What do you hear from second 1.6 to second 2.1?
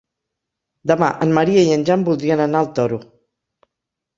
i en Jan